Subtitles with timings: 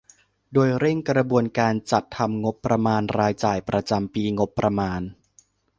[0.53, 5.01] โดยเร่งกระบวนการจัดทำงบประมาณรายจ่ายประจำปีงบประมาณ